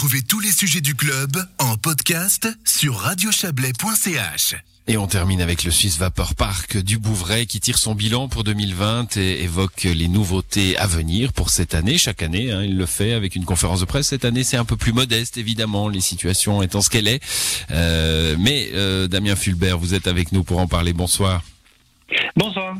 [0.00, 4.54] Retrouvez tous les sujets du club en podcast sur radiochablais.ch.
[4.86, 8.42] Et on termine avec le Suisse Vapor Park du Bouvray qui tire son bilan pour
[8.42, 11.98] 2020 et évoque les nouveautés à venir pour cette année.
[11.98, 14.06] Chaque année, hein, il le fait avec une conférence de presse.
[14.06, 17.20] Cette année, c'est un peu plus modeste, évidemment, les situations étant ce qu'elle est.
[17.70, 20.94] Euh, mais euh, Damien Fulbert, vous êtes avec nous pour en parler.
[20.94, 21.42] Bonsoir.
[22.36, 22.76] Bonsoir.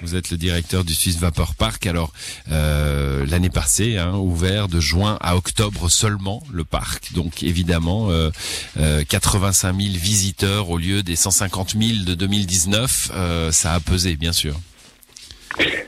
[0.00, 1.86] Vous êtes le directeur du Suisse Vapor Park.
[1.86, 2.12] Alors,
[2.50, 7.12] euh, l'année passée, hein, ouvert de juin à octobre seulement, le parc.
[7.12, 8.30] Donc, évidemment, euh,
[8.78, 13.10] euh, 85 000 visiteurs au lieu des 150 000 de 2019.
[13.14, 14.54] Euh, ça a pesé, bien sûr.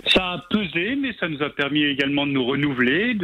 [0.07, 3.15] Ça a pesé, mais ça nous a permis également de nous renouveler,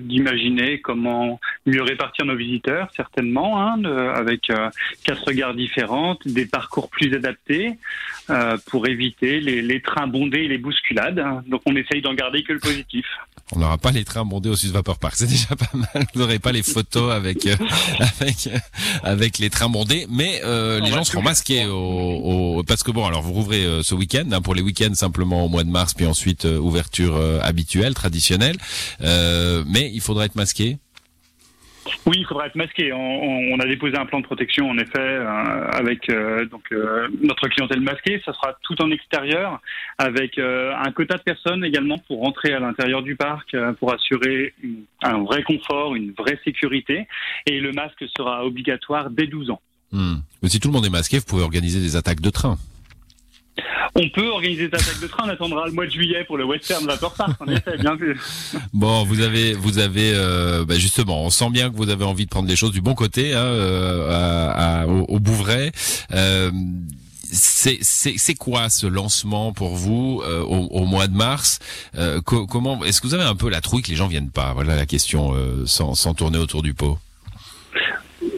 [0.00, 4.70] d'imaginer comment mieux répartir nos visiteurs, certainement, hein, de, avec euh,
[5.04, 7.78] quatre gares différentes, des parcours plus adaptés
[8.30, 11.22] euh, pour éviter les, les, trains bondés et les bousculades.
[11.46, 13.06] Donc on essaye d'en garder que le positif.
[13.52, 16.06] On n'aura pas les trains bondés au Sud Vapor Park, c'est déjà pas mal.
[16.12, 17.56] Vous n'aurez pas les photos avec euh,
[18.20, 18.48] avec
[19.02, 23.06] avec les trains bondés, mais euh, les gens seront masqués au, au, parce que bon,
[23.06, 25.94] alors vous rouvrez euh, ce week-end hein, pour les week-ends simplement au mois de mars,
[25.94, 28.56] puis ensuite euh, ouverture euh, habituelle, traditionnelle,
[29.00, 30.78] mais il faudra être masqué.
[32.06, 32.92] Oui, il faudra être masqué.
[32.92, 37.48] On, a déposé un plan de protection, en effet, euh, avec euh, donc euh, notre
[37.48, 38.20] clientèle masquée.
[38.24, 39.60] Ça sera tout en extérieur,
[39.98, 44.54] avec un quota de personnes également pour rentrer à l'intérieur du parc, pour assurer
[45.02, 47.06] un vrai confort, une vraie sécurité.
[47.46, 49.60] Et le masque sera obligatoire dès 12 ans.
[49.92, 50.16] Hmm.
[50.42, 52.56] Mais si tout le monde est masqué, vous pouvez organiser des attaques de train.
[53.94, 55.24] On peut organiser des attaques de train.
[55.26, 57.32] On attendra le mois de juillet pour le Western Vapor Park.
[57.40, 58.18] En effet, bien vu.
[58.72, 62.24] Bon, vous avez, vous avez, euh, bah justement, on sent bien que vous avez envie
[62.26, 65.72] de prendre les choses du bon côté hein, euh, à, à, au, au, Bouvray.
[66.14, 66.50] Euh,
[67.30, 71.58] c'est quoi ce lancement pour vous euh, au, au, mois de mars?
[71.96, 74.30] Euh, co Comment est-ce que vous avez un peu la trouille que les gens viennent
[74.30, 74.52] pas?
[74.54, 76.98] Voilà la question euh, sans, sans tourner autour du pot.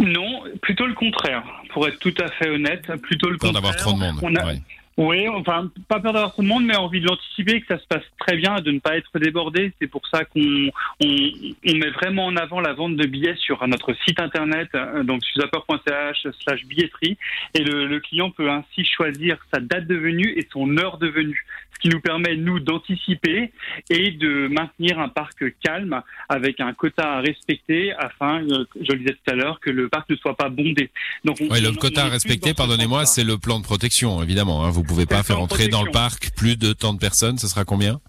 [0.00, 1.42] Non, plutôt le contraire.
[1.72, 3.72] Pour être tout à fait honnête, plutôt le Peur contraire.
[3.72, 4.16] d'avoir trop de monde.
[4.22, 4.60] On a, ouais.
[5.00, 7.86] Oui, enfin, pas peur d'avoir trop de monde, mais envie de l'anticiper, que ça se
[7.86, 9.72] passe très bien, de ne pas être débordé.
[9.80, 10.68] C'est pour ça qu'on
[11.02, 11.30] on,
[11.66, 15.24] on, met vraiment en avant la vente de billets sur notre site internet, euh, donc
[15.24, 17.16] susapeur.ch slash billetterie,
[17.54, 21.08] et le, le, client peut ainsi choisir sa date de venue et son heure de
[21.08, 23.52] venue, ce qui nous permet, nous, d'anticiper
[23.88, 28.98] et de maintenir un parc calme avec un quota à respecter afin, euh, je le
[28.98, 30.90] disais tout à l'heure, que le parc ne soit pas bondé.
[31.24, 34.62] Donc, on, oui, le quota à respecter, pardonnez-moi, c'est le plan de protection, évidemment.
[34.66, 37.46] Hein, vous pouvez pas faire entrer dans le parc plus de tant de personnes, ce
[37.46, 38.00] sera combien?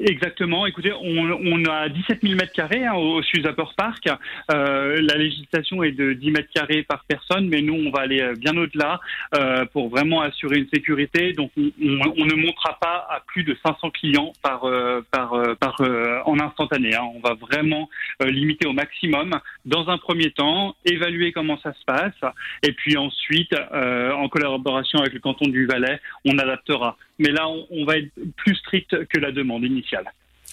[0.00, 0.66] Exactement.
[0.66, 4.08] Écoutez, on, on, a 17 000 mètres carrés hein, au Suzapper Park.
[4.52, 8.32] Euh, la législation est de 10 mètres carrés par personne, mais nous, on va aller
[8.36, 9.00] bien au-delà
[9.34, 11.32] euh, pour vraiment assurer une sécurité.
[11.32, 15.80] Donc, on, on, ne montera pas à plus de 500 clients par euh, par par
[16.26, 16.94] en instantané.
[16.94, 17.04] Hein.
[17.14, 17.88] On va vraiment
[18.20, 19.30] limiter au maximum.
[19.64, 22.32] Dans un premier temps, évaluer comment ça se passe,
[22.62, 26.96] et puis ensuite, en collaboration avec le canton du Valais, on adaptera.
[27.18, 30.04] Mais là, on, va être plus strict que la demande initiale.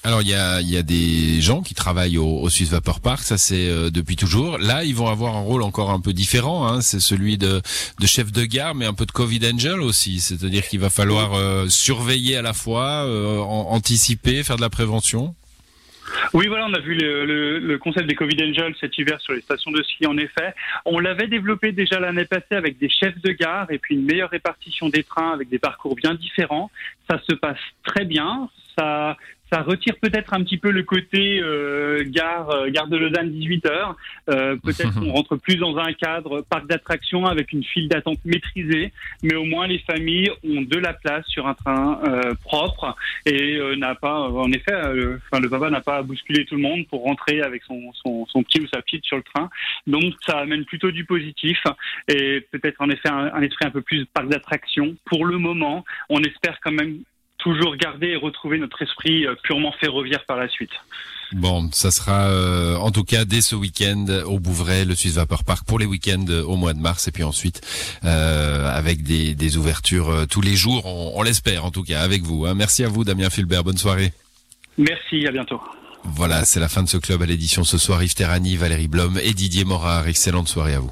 [0.06, 3.90] Alors il y a, des gens qui travaillent au, Swiss Vapor Park, ça c'est euh,
[3.90, 4.58] depuis toujours.
[4.58, 6.68] Là, ils vont avoir un rôle encore un peu différent.
[6.68, 6.82] Hein.
[6.82, 7.62] C'est celui de,
[8.00, 10.20] de, chef de gare, mais un peu de Covid Angel aussi.
[10.20, 15.36] C'est-à-dire qu'il va falloir euh, surveiller à la fois, euh, anticiper, faire de la prévention.
[16.34, 19.34] Oui, voilà, on a vu le, le, le, concept des Covid Angels cet hiver sur
[19.34, 20.56] les stations de ski, en effet.
[20.84, 24.32] On l'avait développé déjà l'année passée avec des chefs de gare et puis une meilleure
[24.32, 26.72] répartition des trains avec des parcours bien différents.
[27.08, 28.50] Ça se passe très bien.
[28.76, 29.16] Ça,
[29.52, 33.66] ça retire peut-être un petit peu le côté euh, gare, euh, gare de Lausanne 18
[33.66, 33.96] heures.
[34.30, 38.94] Euh, peut-être qu'on rentre plus dans un cadre parc d'attractions avec une file d'attente maîtrisée,
[39.22, 43.60] mais au moins les familles ont de la place sur un train euh, propre et
[43.78, 47.04] n'a pas, en effet, enfin le papa n'a pas à bousculer tout le monde pour
[47.04, 49.50] rentrer avec son, son, son pied ou sa petite sur le train.
[49.88, 51.62] Donc ça amène plutôt du positif
[52.08, 54.96] et peut-être en effet un, un esprit un peu plus parc d'attractions.
[55.06, 57.00] Pour le moment, on espère quand même
[57.38, 60.72] toujours garder et retrouver notre esprit purement ferroviaire par la suite.
[61.34, 65.44] Bon, ça sera euh, en tout cas dès ce week-end au Bouvray, le Swiss Vapor
[65.44, 67.62] Park pour les week-ends au mois de mars et puis ensuite
[68.04, 72.02] euh, avec des, des ouvertures euh, tous les jours, on, on l'espère en tout cas
[72.02, 72.46] avec vous.
[72.46, 72.54] Hein.
[72.54, 74.14] Merci à vous Damien Fulbert, bonne soirée.
[74.78, 75.62] Merci, à bientôt.
[76.04, 78.04] Voilà, c'est la fin de ce club à l'édition ce soir.
[78.04, 80.08] Yves Terrani, Valérie Blom et Didier Morard.
[80.08, 80.92] Excellente soirée à vous.